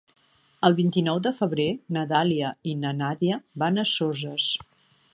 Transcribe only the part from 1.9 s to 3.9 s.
na Dàlia i na Nàdia van a